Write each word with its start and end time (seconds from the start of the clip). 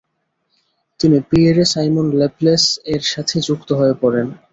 তিনি 0.99 1.17
পিয়েরে-সাইমন 1.29 2.07
ল্যাপলেস-এর 2.19 3.01
সাথে 3.03 3.35
যুক্ত 3.47 3.69
হয়ে 3.71 3.95
পড়েন। 4.01 4.27